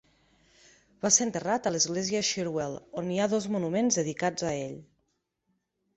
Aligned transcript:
Va 1.05 1.11
ser 1.17 1.27
enterrat 1.27 1.69
a 1.69 1.73
l'església 1.75 2.23
Shirwell, 2.29 2.73
on 3.03 3.11
hi 3.13 3.19
ha 3.27 3.31
dos 3.35 3.49
monuments 3.57 4.03
dedicats 4.03 4.51
a 4.53 4.59
ell. 4.67 4.77